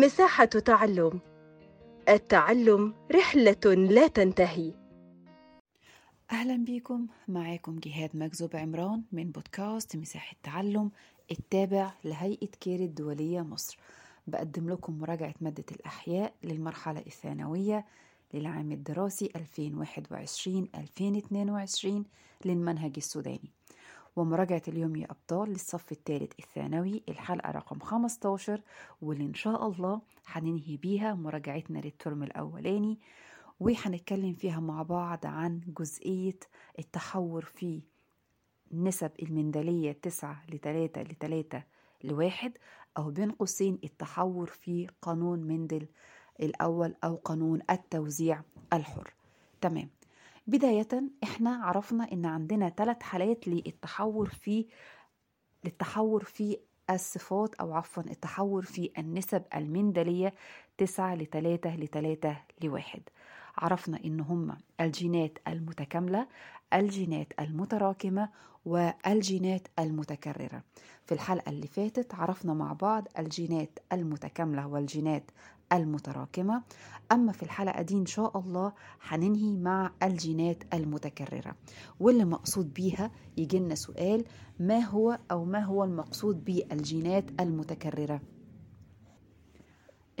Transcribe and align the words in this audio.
مساحة 0.00 0.44
تعلم. 0.44 1.20
التعلم 2.08 2.94
رحلة 3.12 3.74
لا 3.74 4.06
تنتهي. 4.06 4.72
أهلا 6.30 6.64
بيكم. 6.64 7.06
معاكم 7.28 7.78
جهاد 7.78 8.16
مكذوب 8.16 8.56
عمران 8.56 9.02
من 9.12 9.30
بودكاست 9.30 9.96
مساحة 9.96 10.36
تعلم 10.42 10.90
التابع 11.30 11.92
لهيئة 12.04 12.46
كير 12.46 12.80
الدولية 12.80 13.40
مصر. 13.40 13.78
بقدم 14.26 14.70
لكم 14.70 14.98
مراجعة 14.98 15.34
مادة 15.40 15.64
الأحياء 15.72 16.34
للمرحلة 16.44 17.02
الثانوية 17.06 17.86
للعام 18.34 18.72
الدراسي 18.72 19.30
2021-2022 19.36 19.38
للمنهج 22.44 22.92
السوداني. 22.96 23.52
ومراجعة 24.16 24.62
اليوم 24.68 24.96
يا 24.96 25.06
أبطال 25.10 25.48
للصف 25.50 25.92
الثالث 25.92 26.32
الثانوي 26.38 27.02
الحلقة 27.08 27.50
رقم 27.50 27.78
15 27.78 28.60
واللي 29.02 29.24
إن 29.24 29.34
شاء 29.34 29.66
الله 29.68 30.00
هننهي 30.26 30.76
بيها 30.76 31.14
مراجعتنا 31.14 31.78
للترم 31.78 32.22
الأولاني 32.22 32.98
وهنتكلم 33.60 34.34
فيها 34.34 34.60
مع 34.60 34.82
بعض 34.82 35.26
عن 35.26 35.60
جزئية 35.78 36.38
التحور 36.78 37.44
في 37.44 37.82
نسب 38.72 39.10
المندلية 39.22 39.92
تسعة 39.92 40.42
لتلاتة 40.48 41.02
لتلاتة 41.02 41.62
لواحد 42.04 42.52
أو 42.98 43.10
بين 43.10 43.30
قوسين 43.30 43.78
التحور 43.84 44.46
في 44.46 44.88
قانون 45.02 45.40
مندل 45.42 45.86
الأول 46.40 46.94
أو 47.04 47.14
قانون 47.16 47.60
التوزيع 47.70 48.42
الحر. 48.72 49.14
تمام. 49.60 49.88
بداية 50.46 50.88
إحنا 51.22 51.50
عرفنا 51.64 52.12
إن 52.12 52.26
عندنا 52.26 52.68
ثلاث 52.68 53.02
حالات 53.02 53.48
للتحور 53.48 54.28
في 54.28 54.66
للتحور 55.64 56.24
في 56.24 56.58
الصفات 56.90 57.54
أو 57.54 57.72
عفوا 57.72 58.02
التحور 58.02 58.62
في 58.62 58.90
النسب 58.98 59.42
المندلية 59.54 60.34
تسعة 60.78 61.14
لتلاتة 61.14 61.76
لتلاتة 61.76 62.36
لواحد. 62.62 63.02
عرفنا 63.58 64.04
إن 64.04 64.20
هما 64.20 64.56
الجينات 64.80 65.38
المتكاملة 65.48 66.26
الجينات 66.72 67.32
المتراكمة 67.40 68.28
والجينات 68.64 69.68
المتكررة. 69.78 70.62
في 71.06 71.12
الحلقة 71.14 71.50
اللي 71.50 71.66
فاتت 71.66 72.14
عرفنا 72.14 72.54
مع 72.54 72.72
بعض 72.72 73.08
الجينات 73.18 73.78
المتكاملة 73.92 74.66
والجينات 74.66 75.30
المتراكمة. 75.72 76.62
أما 77.12 77.32
في 77.32 77.42
الحلقة 77.42 77.82
دي 77.82 77.94
إن 77.94 78.06
شاء 78.06 78.38
الله 78.38 78.72
هننهي 79.08 79.56
مع 79.56 79.90
الجينات 80.02 80.74
المتكررة. 80.74 81.54
واللي 82.00 82.24
مقصود 82.24 82.74
بيها 82.74 83.10
يجي 83.36 83.58
لنا 83.58 83.74
سؤال 83.74 84.24
ما 84.60 84.78
هو 84.78 85.18
أو 85.30 85.44
ما 85.44 85.60
هو 85.64 85.84
المقصود 85.84 86.44
بالجينات 86.44 87.24
المتكررة؟ 87.40 88.20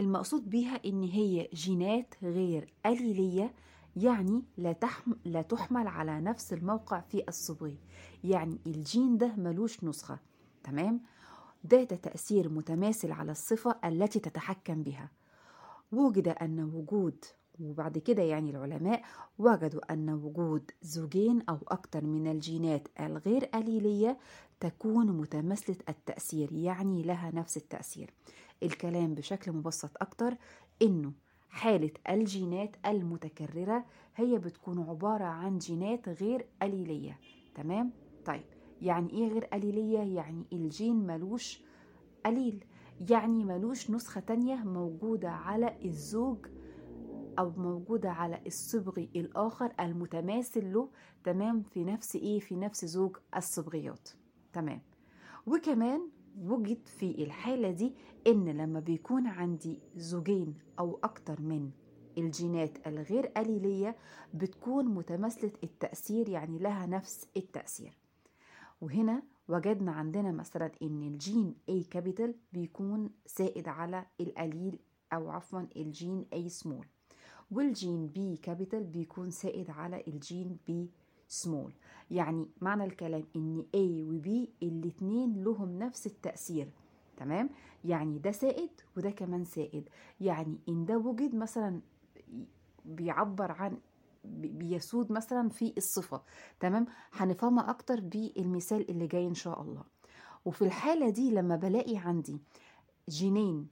المقصود 0.00 0.50
بيها 0.50 0.80
إن 0.84 1.02
هي 1.02 1.48
جينات 1.54 2.14
غير 2.22 2.72
أليلية 2.86 3.54
يعني 3.96 4.42
لا, 4.56 4.72
تحم... 4.72 5.12
لا 5.24 5.42
تحمل 5.42 5.86
على 5.86 6.20
نفس 6.20 6.52
الموقع 6.52 7.00
في 7.00 7.28
الصبغي. 7.28 7.78
يعني 8.24 8.58
الجين 8.66 9.16
ده 9.18 9.34
ملوش 9.36 9.84
نسخة 9.84 10.18
تمام؟ 10.64 11.00
ذات 11.66 11.94
تأثير 11.94 12.48
متماثل 12.48 13.12
على 13.12 13.32
الصفة 13.32 13.76
التي 13.84 14.20
تتحكم 14.20 14.82
بها. 14.82 15.10
وجد 15.92 16.28
أن 16.28 16.60
وجود 16.64 17.24
وبعد 17.60 17.98
كده 17.98 18.22
يعني 18.22 18.50
العلماء 18.50 19.02
وجدوا 19.38 19.92
أن 19.92 20.10
وجود 20.10 20.70
زوجين 20.82 21.42
أو 21.48 21.58
أكثر 21.68 22.04
من 22.04 22.26
الجينات 22.26 22.88
الغير 23.00 23.48
أليلية 23.54 24.18
تكون 24.60 25.06
متماثلة 25.06 25.76
التأثير 25.88 26.52
يعني 26.52 27.02
لها 27.02 27.30
نفس 27.34 27.56
التأثير. 27.56 28.14
الكلام 28.62 29.14
بشكل 29.14 29.52
مبسط 29.52 29.90
أكتر 29.96 30.34
إنه 30.82 31.12
حالة 31.48 31.90
الجينات 32.08 32.76
المتكررة 32.86 33.84
هي 34.16 34.38
بتكون 34.38 34.78
عبارة 34.78 35.24
عن 35.24 35.58
جينات 35.58 36.08
غير 36.08 36.46
أليلية 36.62 37.18
تمام؟ 37.54 37.92
طيب 38.24 38.44
يعني 38.82 39.10
إيه 39.10 39.28
غير 39.28 39.48
أليلية؟ 39.52 39.98
يعني 39.98 40.44
الجين 40.52 41.06
ملوش 41.06 41.62
أليل 42.26 42.64
يعني 43.10 43.44
ملوش 43.44 43.90
نسخة 43.90 44.20
تانية 44.20 44.54
موجودة 44.56 45.30
على 45.30 45.76
الزوج 45.84 46.46
أو 47.38 47.50
موجودة 47.56 48.10
على 48.10 48.40
الصبغي 48.46 49.08
الآخر 49.16 49.72
المتماثل 49.80 50.72
له 50.72 50.88
تمام 51.24 51.62
في 51.62 51.84
نفس 51.84 52.16
إيه 52.16 52.40
في 52.40 52.56
نفس 52.56 52.84
زوج 52.84 53.16
الصبغيات 53.36 54.08
تمام 54.52 54.82
وكمان 55.46 56.08
وجد 56.40 56.86
في 56.86 57.24
الحالة 57.24 57.70
دي 57.70 57.92
إن 58.26 58.48
لما 58.48 58.80
بيكون 58.80 59.26
عندي 59.26 59.80
زوجين 59.96 60.54
أو 60.78 60.98
أكتر 61.04 61.40
من 61.40 61.70
الجينات 62.18 62.86
الغير 62.86 63.32
أليلية 63.36 63.96
بتكون 64.34 64.84
متماثلة 64.84 65.52
التأثير 65.64 66.28
يعني 66.28 66.58
لها 66.58 66.86
نفس 66.86 67.26
التأثير. 67.36 67.96
وهنا 68.80 69.22
وجدنا 69.48 69.92
عندنا 69.92 70.32
مثلا 70.32 70.72
إن 70.82 71.02
الجين 71.02 71.54
A 71.70 71.88
capital 71.90 72.34
بيكون 72.52 73.10
سائد 73.26 73.68
على 73.68 74.06
ال 74.20 74.28
allele 74.28 74.78
أو 75.12 75.30
عفوا 75.30 75.60
الجين 75.76 76.26
A 76.34 76.46
سمول 76.46 76.86
والجين 77.50 78.10
B 78.16 78.40
capital 78.40 78.84
بيكون 78.84 79.30
سائد 79.30 79.70
على 79.70 80.04
الجين 80.08 80.58
B 80.70 80.72
سمول 81.28 81.72
يعني 82.10 82.46
معنى 82.60 82.84
الكلام 82.84 83.24
إن 83.36 83.64
A 83.76 83.78
و 83.78 84.22
B 84.22 84.48
الاتنين 84.62 85.42
لهم 85.44 85.78
نفس 85.78 86.06
التأثير. 86.06 86.70
تمام؟ 87.16 87.50
يعني 87.84 88.18
ده 88.18 88.30
سائد 88.32 88.70
وده 88.96 89.10
كمان 89.10 89.44
سائد. 89.44 89.88
يعني 90.20 90.58
إن 90.68 90.84
ده 90.84 90.98
وجد 90.98 91.34
مثلا 91.34 91.80
بيعبر 92.84 93.52
عن 93.52 93.78
بيسود 94.24 95.12
مثلا 95.12 95.48
في 95.48 95.74
الصفة. 95.76 96.22
تمام؟ 96.60 96.86
هنفهمها 97.12 97.70
أكتر 97.70 98.00
بالمثال 98.00 98.90
اللي 98.90 99.06
جاي 99.06 99.26
إن 99.26 99.34
شاء 99.34 99.62
الله. 99.62 99.82
وفي 100.44 100.62
الحالة 100.62 101.10
دي 101.10 101.30
لما 101.30 101.56
بلاقي 101.56 101.96
عندي 101.96 102.38
جينين 103.08 103.68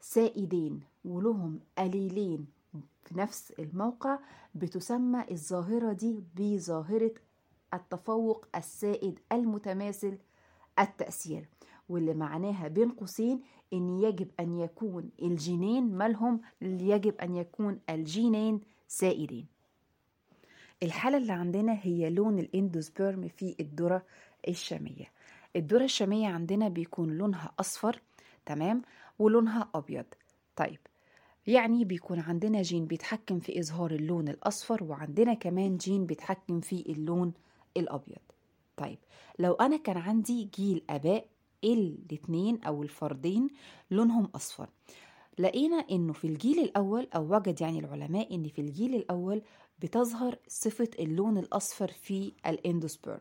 سائدين 0.00 0.80
ولهم 1.04 1.60
أليلين 1.78 2.46
في 3.04 3.18
نفس 3.18 3.50
الموقع 3.58 4.18
بتسمى 4.54 5.24
الظاهرة 5.30 5.92
دي 5.92 6.24
بظاهرة 6.36 7.12
التفوق 7.74 8.46
السائد 8.56 9.18
المتماثل 9.32 10.18
التأثير 10.78 11.48
واللي 11.88 12.14
معناها 12.14 12.68
بين 12.68 12.90
قوسين 12.90 13.40
إن 13.72 13.98
يجب 13.98 14.28
أن 14.40 14.58
يكون 14.58 15.10
الجينين 15.22 15.94
مالهم 15.98 16.40
يجب 16.62 17.14
أن 17.20 17.36
يكون 17.36 17.80
الجينين 17.90 18.60
سائدين. 18.88 19.46
الحالة 20.82 21.16
اللي 21.16 21.32
عندنا 21.32 21.78
هي 21.82 22.10
لون 22.10 22.38
الإندوسبيرم 22.38 23.28
في 23.28 23.56
الذرة 23.60 24.02
الشامية. 24.48 25.06
الذرة 25.56 25.84
الشامية 25.84 26.28
عندنا 26.28 26.68
بيكون 26.68 27.10
لونها 27.18 27.52
أصفر 27.60 28.02
تمام 28.46 28.82
ولونها 29.18 29.68
أبيض. 29.74 30.04
طيب 30.56 30.78
يعني 31.46 31.84
بيكون 31.84 32.20
عندنا 32.20 32.62
جين 32.62 32.86
بيتحكم 32.86 33.40
في 33.40 33.60
إظهار 33.60 33.90
اللون 33.90 34.28
الأصفر 34.28 34.84
وعندنا 34.84 35.34
كمان 35.34 35.76
جين 35.76 36.06
بيتحكم 36.06 36.60
في 36.60 36.84
اللون 36.88 37.32
الأبيض. 37.76 38.18
طيب 38.76 38.98
لو 39.38 39.52
أنا 39.52 39.76
كان 39.76 39.96
عندي 39.96 40.48
جيل 40.56 40.82
آباء 40.90 41.26
الاتنين 41.64 42.62
أو 42.62 42.82
الفردين 42.82 43.48
لونهم 43.90 44.24
أصفر 44.34 44.68
لقينا 45.38 45.76
إنه 45.90 46.12
في 46.12 46.26
الجيل 46.26 46.58
الأول 46.58 47.08
أو 47.14 47.36
وجد 47.36 47.60
يعني 47.60 47.78
العلماء 47.78 48.34
إن 48.34 48.48
في 48.48 48.60
الجيل 48.60 48.94
الأول 48.94 49.42
بتظهر 49.78 50.38
صفة 50.48 50.88
اللون 50.98 51.38
الأصفر 51.38 51.88
في 51.88 52.32
الاندوسبيرم 52.46 53.20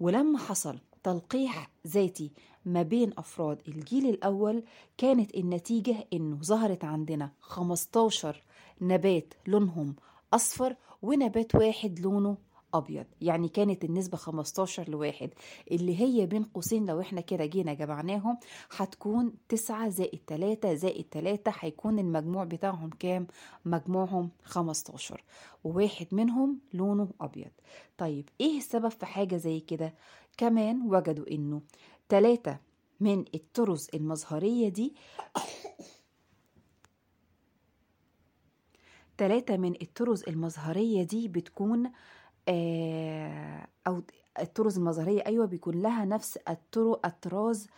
ولما 0.00 0.38
حصل 0.38 0.78
تلقيح 1.02 1.70
ذاتي 1.86 2.32
ما 2.68 2.82
بين 2.82 3.10
أفراد 3.18 3.58
الجيل 3.68 4.08
الأول 4.08 4.62
كانت 4.98 5.34
النتيجة 5.34 5.96
إنه 6.12 6.36
ظهرت 6.42 6.84
عندنا 6.84 7.30
15 7.40 8.42
نبات 8.80 9.34
لونهم 9.46 9.96
أصفر 10.32 10.76
ونبات 11.02 11.54
واحد 11.54 12.00
لونه 12.00 12.36
أبيض 12.74 13.04
يعني 13.20 13.48
كانت 13.48 13.84
النسبة 13.84 14.16
15 14.16 14.88
لواحد 14.90 15.30
اللي 15.70 16.00
هي 16.00 16.26
بين 16.26 16.44
قوسين 16.44 16.86
لو 16.86 17.00
إحنا 17.00 17.20
كده 17.20 17.46
جينا 17.46 17.74
جمعناهم 17.74 18.38
هتكون 18.76 19.32
9 19.48 19.88
زائد 19.88 20.20
3 20.26 20.74
زائد 20.74 21.06
3 21.12 21.52
هيكون 21.60 21.98
المجموع 21.98 22.44
بتاعهم 22.44 22.90
كام؟ 22.90 23.26
مجموعهم 23.64 24.30
15 24.44 25.24
وواحد 25.64 26.06
منهم 26.12 26.58
لونه 26.74 27.08
أبيض 27.20 27.50
طيب 27.98 28.28
إيه 28.40 28.58
السبب 28.58 28.88
في 28.88 29.06
حاجة 29.06 29.36
زي 29.36 29.60
كده؟ 29.60 29.94
كمان 30.36 30.82
وجدوا 30.82 31.30
إنه 31.30 31.60
3 32.08 32.58
من 33.00 33.24
الطرز 33.34 33.88
المظهرية 33.94 34.68
دي. 34.68 34.94
ثلاثة 39.18 39.56
من 39.56 39.74
الطرز 39.82 40.22
المظهرية 40.28 41.02
دي 41.02 41.28
بتكون 41.28 41.90
آه، 42.48 43.66
أو 43.86 44.02
الطرز 44.40 44.78
المظهرية 44.78 45.22
أيوة 45.26 45.46
بيكون 45.46 45.82
لها 45.82 46.04
نفس 46.04 46.36
الطرق 46.36 47.06
الطراز 47.06 47.68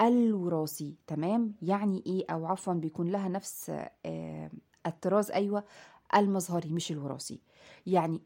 الوراثي 0.00 0.94
تمام؟ 1.06 1.54
يعني 1.62 2.02
إيه؟ 2.06 2.24
أو 2.30 2.46
عفوا 2.46 2.72
بيكون 2.74 3.08
لها 3.10 3.28
نفس 3.28 3.72
آه 4.06 4.50
الطراز 4.86 5.30
أيوه 5.30 5.64
المظهري 6.16 6.68
مش 6.70 6.92
الوراثي. 6.92 7.40
يعني 7.86 8.20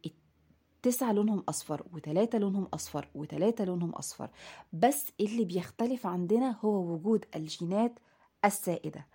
تسعة 0.83 1.13
لونهم 1.13 1.45
أصفر 1.49 1.83
وتلاتة 1.93 2.39
لونهم 2.39 2.69
أصفر 2.75 3.09
وتلاتة 3.15 3.65
لونهم 3.65 3.91
أصفر. 3.91 4.31
بس 4.73 5.13
اللي 5.21 5.45
بيختلف 5.45 6.07
عندنا 6.07 6.57
هو 6.65 6.93
وجود 6.93 7.25
الجينات 7.37 7.99
السائدة. 8.45 9.07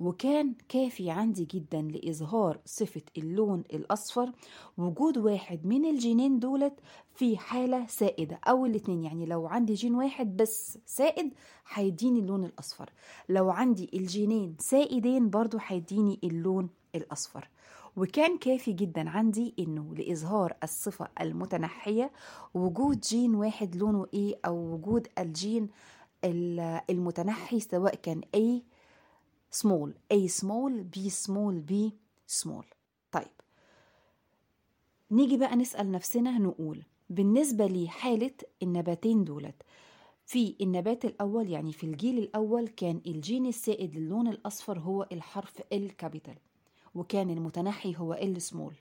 وكان 0.00 0.54
كافي 0.68 1.10
عندي 1.10 1.44
جدا 1.44 1.82
لإظهار 1.82 2.60
صفة 2.64 3.02
اللون 3.18 3.60
الأصفر. 3.72 4.32
وجود 4.78 5.18
واحد 5.18 5.66
من 5.66 5.84
الجينين 5.84 6.38
دولت 6.38 6.74
في 7.14 7.38
حالة 7.38 7.86
سائدة 7.86 8.40
أو 8.48 8.66
الاتنين. 8.66 9.02
يعني 9.04 9.26
لو 9.26 9.46
عندي 9.46 9.74
جين 9.74 9.94
واحد 9.94 10.36
بس 10.36 10.78
سائد 10.86 11.34
هيديني 11.72 12.20
اللون 12.20 12.44
الأصفر. 12.44 12.90
لو 13.28 13.50
عندي 13.50 13.90
الجينين 13.94 14.56
سائدين 14.60 15.30
برضو 15.30 15.58
هيديني 15.66 16.20
اللون 16.24 16.68
الأصفر. 16.94 17.48
وكان 17.96 18.38
كافي 18.38 18.72
جدا 18.72 19.10
عندي 19.10 19.54
إنه 19.58 19.94
لإظهار 19.94 20.56
الصفة 20.62 21.08
المتنحية 21.20 22.10
وجود 22.54 23.00
جين 23.00 23.34
واحد 23.34 23.76
لونه 23.76 24.06
إيه 24.14 24.38
أو 24.46 24.56
وجود 24.74 25.08
الجين 25.18 25.68
المتنحي 26.90 27.60
سواء 27.60 27.94
كان 27.94 28.20
A 28.36 28.60
small 29.56 29.90
A 30.14 30.28
small 30.40 30.72
B 30.96 31.10
small 31.10 31.70
B 31.70 31.74
small. 32.42 32.64
طيب. 33.12 33.26
نيجي 35.10 35.36
بقى 35.36 35.56
نسأل 35.56 35.90
نفسنا 35.90 36.38
نقول 36.38 36.82
بالنسبة 37.10 37.66
لحالة 37.66 38.30
النباتين 38.62 39.24
دولت 39.24 39.62
في 40.26 40.56
النبات 40.60 41.04
الأول 41.04 41.48
يعني 41.50 41.72
في 41.72 41.84
الجيل 41.84 42.18
الأول 42.18 42.68
كان 42.68 43.00
الجين 43.06 43.46
السائد 43.46 43.96
للون 43.96 44.28
الأصفر 44.28 44.78
هو 44.78 45.06
الحرف 45.12 45.62
L 45.72 45.96
capital 45.96 46.36
وكان 46.94 47.30
المتنحي 47.30 47.94
هو 47.96 48.14
L 48.14 48.42
small 48.42 48.74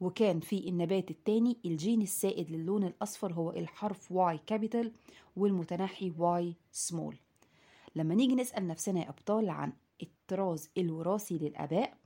وكان 0.00 0.40
في 0.40 0.68
النبات 0.68 1.10
الثاني 1.10 1.56
الجين 1.64 2.02
السائد 2.02 2.50
للون 2.50 2.84
الأصفر 2.84 3.32
هو 3.32 3.50
الحرف 3.50 4.12
Y 4.12 4.40
capital 4.46 4.92
والمتنحي 5.36 6.12
واي 6.18 6.54
سمول. 6.72 7.16
لما 7.96 8.14
نيجي 8.14 8.34
نسأل 8.34 8.66
نفسنا 8.66 9.00
يا 9.00 9.08
أبطال 9.08 9.50
عن 9.50 9.72
الطراز 10.02 10.70
الوراثي 10.78 11.38
للآباء 11.38 11.96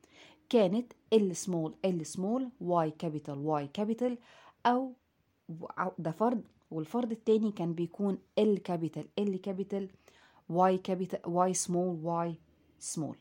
كانت 0.48 0.92
L 1.12 1.36
small 1.36 1.74
L 1.84 2.06
small 2.06 2.48
Y 2.60 2.90
capital 2.90 3.38
Y 3.38 3.66
capital 3.66 4.18
أو 4.66 4.92
ده 5.98 6.10
فرد 6.10 6.44
والفرد 6.70 7.10
التاني 7.12 7.52
كان 7.52 7.72
بيكون 7.74 8.18
L 8.38 8.62
capital 8.62 9.08
L 9.18 9.40
capital 9.40 9.88
Y 10.48 10.78
capital 10.78 11.20
Y 11.30 11.54
small 11.54 11.98
Y 12.02 12.34
small. 12.78 13.16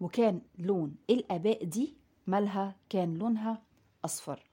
وكان 0.00 0.40
لون. 0.58 0.96
الآباء 1.10 1.64
دي؟ 1.64 1.94
مالها؟ 2.26 2.76
كان 2.88 3.14
لونها 3.14 3.62
أصفر. 4.04 4.44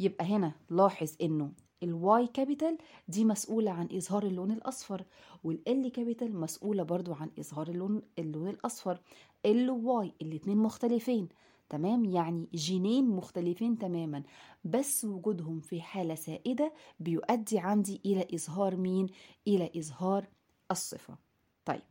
يبقى 0.00 0.24
هنا 0.24 0.52
لاحظ 0.70 1.12
إنه 1.22 1.52
ال 1.82 2.26
Y 2.26 2.32
capital 2.32 2.78
دي 3.08 3.24
مسؤولة 3.24 3.70
عن 3.70 3.88
إظهار 3.92 4.22
اللون 4.22 4.50
الأصفر 4.50 5.04
وال 5.44 5.73
L 5.73 5.88
capital 5.92 6.36
مسؤولة 6.40 6.82
برضو 6.82 7.12
عن 7.12 7.30
إظهار 7.38 7.68
اللون, 7.68 8.02
اللون 8.18 8.48
الأصفر. 8.48 9.00
L 9.46 9.70
Y 9.70 10.12
الاتنين 10.22 10.56
مختلفين 10.58 11.28
تمام؟ 11.68 12.04
يعني 12.04 12.48
جينين 12.54 13.08
مختلفين 13.08 13.78
تماما. 13.78 14.22
بس 14.64 15.04
وجودهم 15.04 15.60
في 15.60 15.80
حالة 15.80 16.14
سائدة 16.14 16.72
بيؤدي 17.00 17.58
عندي 17.58 18.00
إلى 18.06 18.26
إظهار 18.34 18.76
مين؟ 18.76 19.06
إلى 19.48 19.70
إظهار 19.76 20.26
الصفة. 20.70 21.16
طيب 21.64 21.82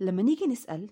لما 0.00 0.22
نيجي 0.22 0.46
نسأل 0.46 0.90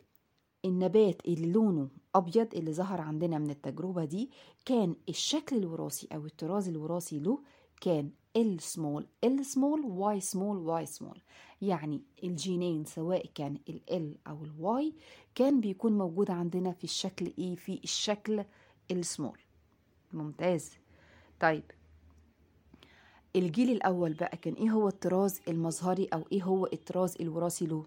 النبات 0.64 1.26
اللي 1.26 1.52
لونه 1.52 1.88
أبيض 2.14 2.54
اللي 2.54 2.72
ظهر 2.72 3.00
عندنا 3.00 3.38
من 3.38 3.50
التجربة 3.50 4.04
دي 4.04 4.30
كان 4.64 4.94
الشكل 5.08 5.56
الوراثي 5.56 6.08
أو 6.14 6.26
الطراز 6.26 6.68
الوراثي 6.68 7.18
له 7.18 7.38
كان 7.80 8.10
L 8.36 8.60
small 8.62 9.06
L 9.24 9.44
small 9.46 9.80
Y 9.84 10.20
small 10.20 10.56
Y 10.56 10.86
small 10.86 11.20
يعني 11.62 12.02
الجينين 12.24 12.84
سواء 12.84 13.26
كان 13.34 13.58
ال 13.68 13.80
L 13.92 14.16
Y 14.60 14.94
كان 15.34 15.60
بيكون 15.60 15.98
موجود 15.98 16.30
عندنا 16.30 16.72
في 16.72 16.84
الشكل 16.84 17.32
إيه 17.38 17.56
في 17.56 17.80
الشكل 17.84 18.44
السمول 18.90 19.38
ممتاز. 20.12 20.70
طيب. 21.40 21.62
الجيل 23.36 23.70
الأول 23.70 24.12
بقى 24.14 24.36
كان 24.36 24.54
إيه 24.54 24.70
هو 24.70 24.88
الطراز 24.88 25.40
المظهري 25.48 26.04
أو 26.06 26.24
إيه 26.32 26.42
هو 26.42 26.66
الطراز 26.66 27.16
الوراثي 27.20 27.66
له؟ 27.66 27.86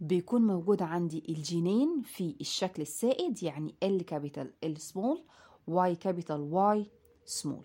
بيكون 0.00 0.46
موجود 0.46 0.82
عندي 0.82 1.22
الجينين 1.28 2.02
في 2.02 2.36
الشكل 2.40 2.82
السائد 2.82 3.42
يعني 3.42 3.74
L 3.84 4.02
capital 4.02 4.52
L 4.66 4.78
small 4.78 5.22
Y 5.70 5.92
capital 6.00 6.50
Y 6.84 6.88
small 7.24 7.64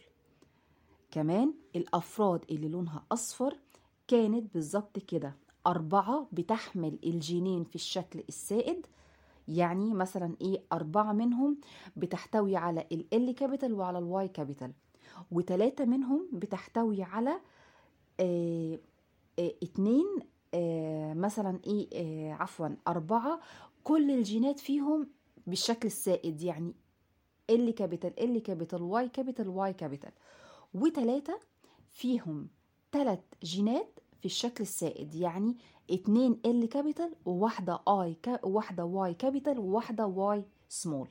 كمان 1.12 1.54
الأفراد 1.76 2.46
اللي 2.52 2.68
لونها 2.68 3.06
أصفر 3.12 3.58
كانت 4.08 4.54
بالظبط 4.54 5.00
كده 5.00 5.36
أربعة 5.68 6.28
بتحمل 6.32 7.00
الجينين 7.04 7.64
في 7.64 7.76
الشكل 7.76 8.24
السائد 8.30 8.86
يعني 9.48 9.94
مثلا 9.94 10.36
إيه 10.42 10.64
أربعة 10.74 11.14
منهم 11.14 11.58
بتحتوي 11.98 12.56
على 12.56 12.86
ال 12.92 13.06
L 13.14 13.32
capital 13.40 13.74
وعلى 13.74 13.98
ال 13.98 14.28
Y 14.28 14.33
capital 14.33 14.72
وتلاتة 15.32 15.86
منهم 15.86 16.28
بتحتوي 16.34 17.04
على 17.04 17.40
آه 18.20 18.80
آه 19.40 19.52
اتنين 19.64 20.06
مثلا 21.14 21.60
إيه 21.68 21.88
آه 21.94 22.34
عفوا 22.34 22.70
أربعة 22.88 23.40
كل 23.84 24.12
الجينات 24.12 24.60
فيهم 24.60 25.08
بالشكل 25.48 25.88
السائد 25.88 26.42
يعني 26.42 26.74
L 27.50 27.76
capital 27.76 28.20
L 28.20 28.44
capital 28.44 28.82
Y 28.82 29.10
capital 29.10 29.48
Y 29.50 29.74
capital 29.74 30.12
وتلاتة 30.74 31.40
فيهم 31.92 32.48
تلات 32.92 33.24
جينات 33.44 34.00
في 34.20 34.26
الشكل 34.26 34.62
السائد 34.64 35.16
يعني 35.16 35.58
اتنين 35.92 36.40
L 36.46 36.70
capital 36.70 37.16
وواحدة 37.26 37.80
اي 37.88 38.14
كا 38.24 38.46
وواحدة 38.46 38.86
Y 38.86 39.14
capital 39.14 39.60
وواحدة 39.60 40.06
Y 40.08 40.44
small 40.70 41.10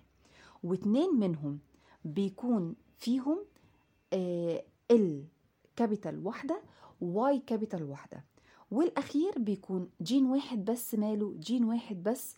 واتنين 0.63 1.11
منهم 1.21 1.59
بيكون 2.05 2.75
فيهم 2.97 3.39
آه 4.13 4.65
L 4.91 5.25
capital 5.77 6.27
واحدة 6.27 6.63
Y 7.01 7.39
capital 7.39 7.83
واحدة. 7.83 8.25
والأخير 8.71 9.39
بيكون 9.39 9.91
جين 10.03 10.27
واحد 10.27 10.65
بس 10.65 10.95
ماله 10.95 11.35
جين 11.39 11.65
واحد 11.65 12.03
بس 12.03 12.37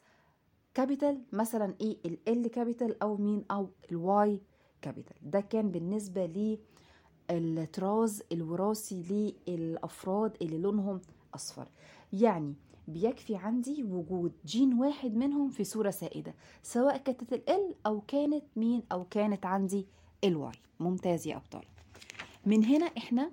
capital 0.74 1.22
مثلا 1.32 1.74
A 1.80 1.96
ال 2.28 2.48
capital 2.48 3.02
أو 3.02 3.16
مين 3.16 3.44
أو 3.50 3.68
ال 3.92 4.40
Y 4.82 4.87
capital 4.87 5.16
ده 5.22 5.40
كان 5.40 5.70
بالنسبة 5.70 6.26
لي 6.26 6.58
الطراز 7.30 8.22
الوراثي 8.32 9.32
للأفراد 9.48 10.36
اللي 10.42 10.58
لونهم 10.58 11.00
أصفر. 11.34 11.68
يعني 12.12 12.54
بيكفي 12.88 13.36
عندي 13.36 13.82
وجود 13.84 14.32
جين 14.46 14.74
واحد 14.74 15.14
منهم 15.14 15.48
في 15.50 15.64
صورة 15.64 15.90
سائدة 15.90 16.34
سواء 16.62 16.96
كانت 16.96 17.32
ال 17.32 17.74
أو 17.86 18.00
كانت 18.00 18.44
مين 18.56 18.82
أو 18.92 19.04
كانت 19.04 19.46
عندي 19.46 19.86
ال 20.24 20.38
Y 20.38 20.52
ممتاز 20.80 21.26
يا 21.26 21.36
أبطال. 21.36 21.64
من 22.46 22.64
هنا 22.64 22.86
إحنا 22.86 23.30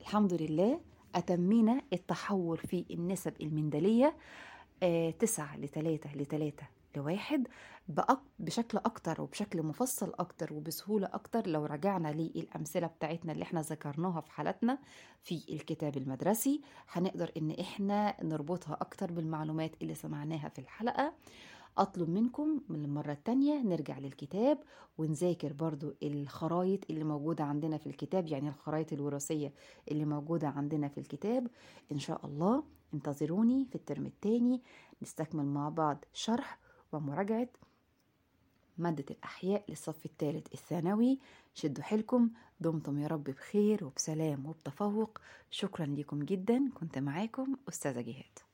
الحمد 0.00 0.32
لله 0.34 0.80
أتمينا 1.14 1.80
التحول 1.92 2.58
في 2.58 2.84
النسب 2.90 3.32
المندلية 3.40 4.16
آه 4.82 5.10
تسعة 5.10 5.56
لتلاتة 5.56 6.12
لتلاتة 6.14 6.66
لواحد 6.96 7.48
بشكل 8.38 8.78
أكتر 8.78 9.22
وبشكل 9.22 9.62
مفصل 9.62 10.12
أكتر 10.18 10.52
وبسهولة 10.52 11.06
أكتر 11.12 11.46
لو 11.46 11.66
رجعنا 11.66 12.08
للأمثلة 12.08 12.86
بتاعتنا 12.86 13.32
اللي 13.32 13.42
إحنا 13.42 13.60
ذكرناها 13.60 14.20
في 14.20 14.30
حالتنا 14.30 14.78
في 15.22 15.42
الكتاب 15.50 15.96
المدرسي. 15.96 16.60
هنقدر 16.92 17.32
إن 17.36 17.50
إحنا 17.60 18.16
نربطها 18.24 18.74
أكتر 18.80 19.12
بالمعلومات 19.12 19.72
اللي 19.82 19.94
سمعناها 19.94 20.48
في 20.48 20.58
الحلقة. 20.58 21.12
أطلب 21.78 22.08
منكم 22.08 22.60
من 22.68 22.84
المرة 22.84 23.12
التانية 23.12 23.62
نرجع 23.62 23.98
للكتاب 23.98 24.58
ونذاكر 24.98 25.52
برضو 25.52 25.94
الخرايط 26.02 26.90
اللي 26.90 27.04
موجودة 27.04 27.44
عندنا 27.44 27.78
في 27.78 27.86
الكتاب 27.86 28.26
يعني 28.28 28.48
الخرايط 28.48 28.92
الوراثية 28.92 29.52
اللي 29.90 30.04
موجودة 30.04 30.48
عندنا 30.48 30.88
في 30.88 30.98
الكتاب. 30.98 31.46
إن 31.92 31.98
شاء 31.98 32.26
الله 32.26 32.64
انتظروني 32.94 33.64
في 33.64 33.74
الترم 33.74 34.06
التاني. 34.06 34.62
نستكمل 35.02 35.44
مع 35.44 35.68
بعض 35.68 36.04
شرح 36.12 36.58
ومراجعة 36.92 37.48
مادة 38.78 39.04
الأحياء 39.10 39.64
للصف 39.68 40.06
الثالث 40.06 40.54
الثانوي. 40.54 41.18
شدوا 41.54 41.84
حيلكم. 41.84 42.30
دمتم 42.60 42.98
يا 42.98 43.06
رب 43.06 43.24
بخير 43.24 43.84
وبسلام 43.84 44.46
وبتفوق. 44.46 45.18
شكرا 45.50 45.86
لكم 45.86 46.22
جدا. 46.22 46.70
كنت 46.74 46.98
معاكم 46.98 47.56
أستاذة 47.68 48.00
جهاد. 48.00 48.51